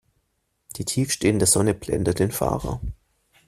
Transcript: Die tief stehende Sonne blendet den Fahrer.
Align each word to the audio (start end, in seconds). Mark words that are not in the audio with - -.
Die 0.77 0.85
tief 0.85 1.11
stehende 1.11 1.45
Sonne 1.45 1.75
blendet 1.75 2.17
den 2.17 2.31
Fahrer. 2.31 2.81